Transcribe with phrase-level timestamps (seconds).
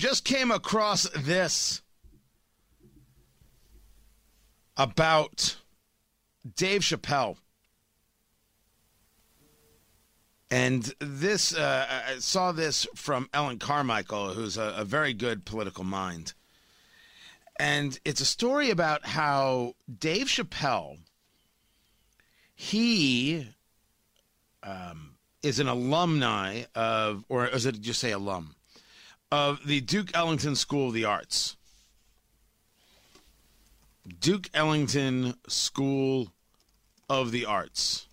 [0.00, 1.82] Just came across this
[4.74, 5.58] about
[6.56, 7.36] Dave Chappelle.
[10.50, 15.84] And this, uh, I saw this from Ellen Carmichael, who's a, a very good political
[15.84, 16.32] mind.
[17.58, 20.96] And it's a story about how Dave Chappelle,
[22.54, 23.48] he
[24.62, 28.54] um, is an alumni of, or is it just say alum,
[29.32, 31.56] of the Duke Ellington School of the Arts.
[34.20, 36.32] Duke Ellington School
[37.08, 38.06] of the Arts.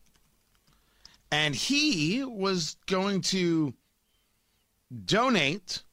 [1.31, 3.73] And he was going to
[5.05, 5.83] donate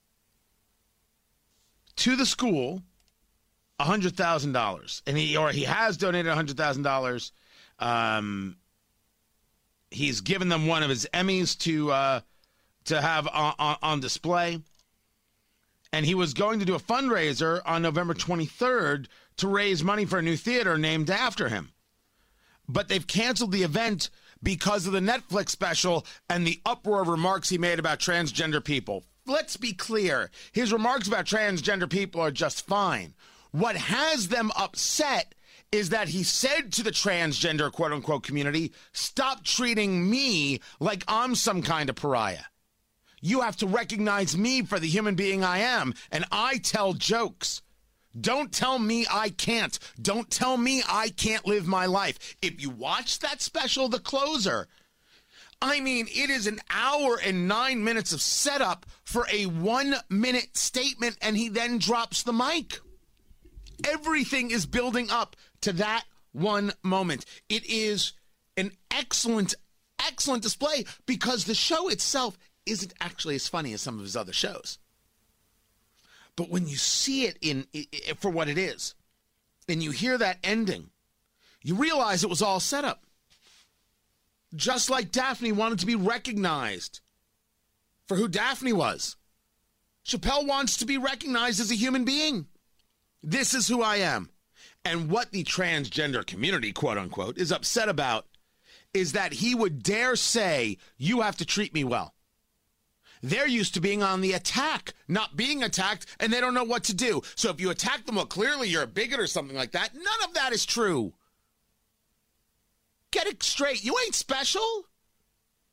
[1.96, 2.82] to the school
[3.80, 5.02] $100,000.
[5.06, 7.32] And he, or he has donated $100,000.
[7.78, 8.56] Um,
[9.90, 12.20] he's given them one of his Emmys to, uh,
[12.84, 14.60] to have on, on, on display.
[15.94, 20.18] And he was going to do a fundraiser on November 23rd to raise money for
[20.18, 21.70] a new theater named after him.
[22.68, 24.10] But they've canceled the event
[24.42, 29.04] because of the Netflix special and the uproar of remarks he made about transgender people.
[29.24, 33.14] Let's be clear his remarks about transgender people are just fine.
[33.52, 35.36] What has them upset
[35.70, 41.36] is that he said to the transgender quote unquote community, stop treating me like I'm
[41.36, 42.42] some kind of pariah.
[43.24, 47.62] You have to recognize me for the human being I am, and I tell jokes.
[48.20, 49.78] Don't tell me I can't.
[49.98, 52.36] Don't tell me I can't live my life.
[52.42, 54.68] If you watch that special, The Closer,
[55.62, 60.58] I mean, it is an hour and nine minutes of setup for a one minute
[60.58, 62.78] statement, and he then drops the mic.
[63.88, 67.24] Everything is building up to that one moment.
[67.48, 68.12] It is
[68.58, 69.54] an excellent,
[69.98, 74.32] excellent display because the show itself isn't actually as funny as some of his other
[74.32, 74.78] shows.
[76.36, 78.94] But when you see it in, in for what it is,
[79.68, 80.90] and you hear that ending,
[81.62, 83.04] you realize it was all set up.
[84.54, 87.00] Just like Daphne wanted to be recognized
[88.06, 89.16] for who Daphne was.
[90.06, 92.46] Chappelle wants to be recognized as a human being.
[93.22, 94.28] This is who I am.
[94.84, 98.26] And what the transgender community, quote unquote, is upset about
[98.92, 102.13] is that he would dare say, You have to treat me well.
[103.24, 106.84] They're used to being on the attack, not being attacked, and they don't know what
[106.84, 107.22] to do.
[107.36, 109.94] So if you attack them, well, clearly you're a bigot or something like that.
[109.94, 111.14] None of that is true.
[113.12, 113.82] Get it straight.
[113.82, 114.84] You ain't special.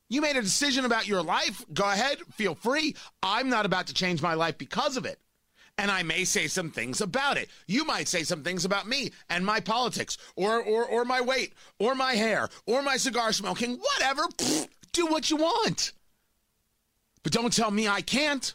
[0.08, 1.62] You made a decision about your life.
[1.74, 2.96] Go ahead, feel free.
[3.22, 5.18] I'm not about to change my life because of it.
[5.76, 7.50] And I may say some things about it.
[7.66, 11.52] You might say some things about me and my politics, or or or my weight,
[11.78, 14.22] or my hair, or my cigar smoking, whatever.
[14.38, 15.92] Pfft, do what you want.
[17.22, 18.54] But don't tell me I can't.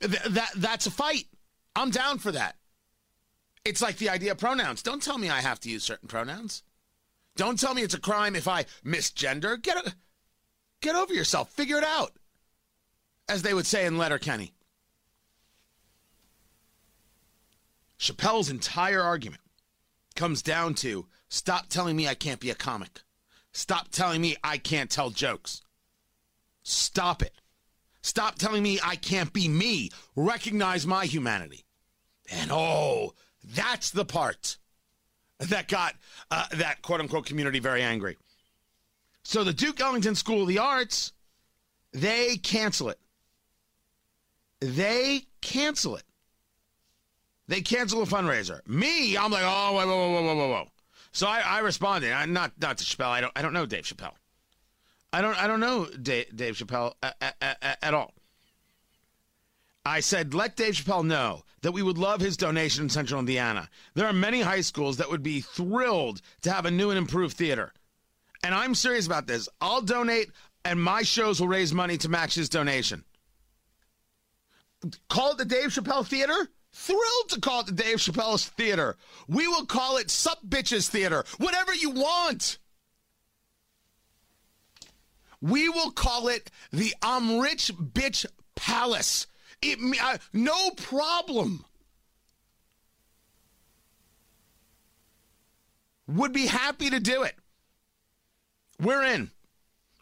[0.00, 1.26] Th- that that's a fight.
[1.74, 2.56] I'm down for that.
[3.64, 4.82] It's like the idea of pronouns.
[4.82, 6.62] Don't tell me I have to use certain pronouns.
[7.36, 9.60] Don't tell me it's a crime if I misgender.
[9.60, 9.94] Get a,
[10.80, 11.50] get over yourself.
[11.50, 12.12] Figure it out.
[13.28, 14.54] As they would say in Letterkenny.
[17.98, 19.42] Chappelle's entire argument
[20.14, 23.00] comes down to stop telling me I can't be a comic.
[23.52, 25.62] Stop telling me I can't tell jokes.
[26.62, 27.34] Stop it.
[28.02, 29.90] Stop telling me I can't be me.
[30.16, 31.64] Recognize my humanity.
[32.30, 33.14] And oh,
[33.44, 34.58] that's the part
[35.38, 35.94] that got
[36.30, 38.16] uh, that quote unquote community very angry.
[39.22, 41.12] So the Duke Ellington School of the Arts,
[41.92, 42.98] they cancel it.
[44.60, 46.04] They cancel it.
[47.46, 48.66] They cancel a fundraiser.
[48.66, 50.68] Me, I'm like, oh, whoa, whoa, whoa, whoa, whoa, whoa.
[51.12, 52.12] So I, I responded.
[52.12, 53.08] I, not not to Chappelle.
[53.08, 54.14] I don't I don't know Dave Chappelle.
[55.12, 58.12] I don't I don't know Dave, Dave Chappelle at, at, at all.
[59.84, 63.70] I said, let Dave Chappelle know that we would love his donation in Central Indiana.
[63.94, 67.36] There are many high schools that would be thrilled to have a new and improved
[67.36, 67.72] theater.
[68.42, 69.48] And I'm serious about this.
[69.60, 70.30] I'll donate,
[70.64, 73.04] and my shows will raise money to match his donation.
[75.08, 76.48] Call it the Dave Chappelle Theater?
[76.72, 78.96] Thrilled to call it the Dave Chappelle's Theater.
[79.26, 81.24] We will call it Sup Bitches Theater.
[81.38, 82.58] Whatever you want.
[85.40, 88.26] We will call it the I'm Rich Bitch
[88.56, 89.26] Palace.
[89.62, 91.64] It, uh, no problem.
[96.08, 97.34] Would be happy to do it.
[98.80, 99.30] We're in.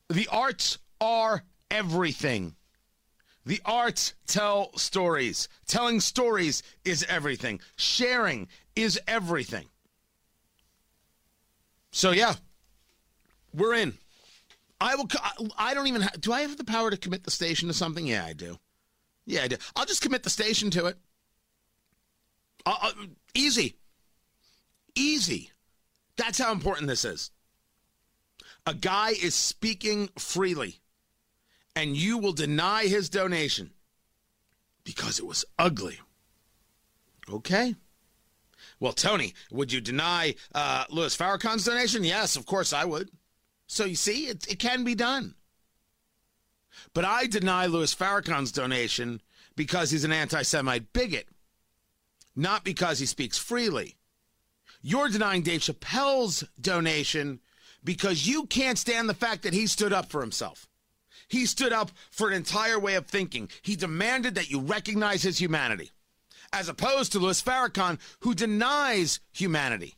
[0.09, 2.55] The arts are everything.
[3.45, 5.49] The arts tell stories.
[5.67, 7.61] Telling stories is everything.
[7.77, 9.67] Sharing is everything.
[11.91, 12.35] So, yeah,
[13.55, 13.95] we're in.
[14.81, 15.09] I will.
[15.59, 16.03] I don't even.
[16.03, 18.07] Have, do I have the power to commit the station to something?
[18.07, 18.59] Yeah, I do.
[19.25, 19.57] Yeah, I do.
[19.75, 20.99] I'll just commit the station to it.
[23.35, 23.77] Easy.
[24.95, 25.51] Easy.
[26.17, 27.31] That's how important this is.
[28.67, 30.81] A guy is speaking freely,
[31.75, 33.71] and you will deny his donation
[34.85, 36.01] because it was ugly.
[37.31, 37.77] Okay.
[38.81, 42.05] Well, Tony, would you deny uh, Louis Farrakhan's donation?
[42.05, 43.11] Yes, of course I would.
[43.67, 45.35] So you see, it, it can be done.
[46.95, 49.21] But I deny Louis Farrakhan's donation
[49.57, 51.29] because he's an anti Semite bigot,
[52.35, 53.97] not because he speaks freely.
[54.83, 57.41] You're denying Dave Chappelle's donation
[57.83, 60.69] because you can't stand the fact that he stood up for himself.
[61.29, 63.49] He stood up for an entire way of thinking.
[63.63, 65.91] He demanded that you recognize his humanity,
[66.53, 69.96] as opposed to Louis Farrakhan, who denies humanity.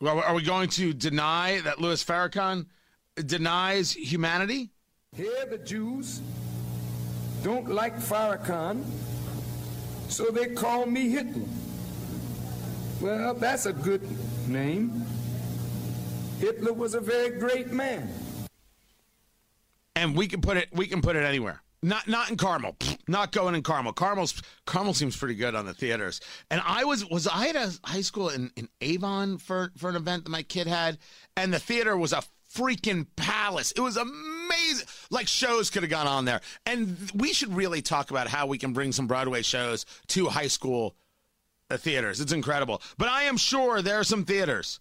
[0.00, 2.66] Well, are we going to deny that Louis Farrakhan
[3.16, 4.70] denies humanity?
[5.16, 6.20] Here, the Jews
[7.42, 8.84] don't like Farrakhan,
[10.08, 11.42] so they call me Hitler.
[13.00, 14.02] Well, that's a good
[14.46, 15.04] name.
[16.38, 18.08] Hitler was a very great man.
[19.96, 21.60] And we can put it we can put it anywhere.
[21.82, 22.76] Not not in Carmel.
[23.08, 23.92] Not going in Carmel.
[23.92, 26.20] Carmel's Carmel seems pretty good on the theaters.
[26.50, 29.96] And I was was I at a high school in, in Avon for for an
[29.96, 30.98] event that my kid had,
[31.36, 32.22] and the theater was a
[32.54, 33.72] freaking palace.
[33.72, 34.86] It was amazing.
[35.10, 36.40] Like shows could have gone on there.
[36.66, 40.46] And we should really talk about how we can bring some Broadway shows to high
[40.46, 40.96] school
[41.70, 42.20] uh, theaters.
[42.20, 42.82] It's incredible.
[42.96, 44.80] But I am sure there are some theaters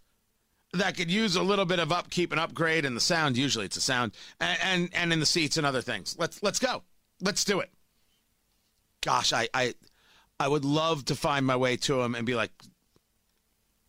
[0.74, 3.38] that could use a little bit of upkeep and upgrade in the sound.
[3.38, 6.16] Usually it's a sound and, and, and in the seats and other things.
[6.20, 6.84] Let's let's go.
[7.22, 7.72] Let's do it.
[9.08, 9.74] Gosh, I I
[10.38, 12.52] I would love to find my way to him and be like,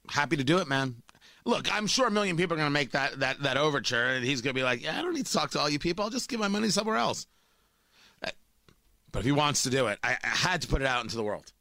[0.09, 1.03] happy to do it, man.
[1.44, 4.25] Look, I'm sure a million people are going to make that that that overture, and
[4.25, 6.05] he's going to be like, yeah, I don't need to talk to all you people.
[6.05, 7.26] I'll just give my money somewhere else.
[8.23, 8.31] Uh,
[9.11, 11.17] but if he wants to do it, I, I had to put it out into
[11.17, 11.53] the world.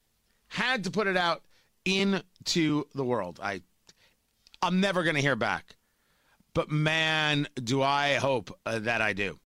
[0.50, 1.42] Had to put it out
[1.84, 3.40] into the world.
[3.42, 3.64] I
[4.62, 5.78] I'm never going to hear back.
[6.54, 9.40] But man, do I hope uh, that I do.